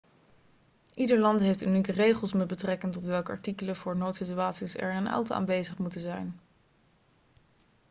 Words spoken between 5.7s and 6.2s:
moeten